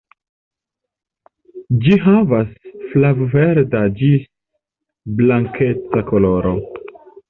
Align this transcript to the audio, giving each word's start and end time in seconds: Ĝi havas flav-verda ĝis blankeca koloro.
Ĝi 1.83 1.99
havas 2.07 2.51
flav-verda 2.95 3.85
ĝis 4.03 4.27
blankeca 5.23 6.09
koloro. 6.13 6.61